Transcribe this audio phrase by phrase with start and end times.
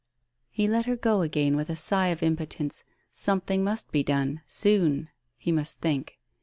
[0.49, 2.83] ."He let her go again with a sigh of impotence.
[3.13, 4.41] Some thing must be done...
[4.47, 5.09] soon...
[5.37, 6.17] he must think.